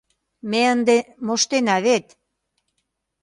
Ме 0.49 0.61
ынде 0.73 0.97
моштена 1.25 1.77
вет. 1.85 2.05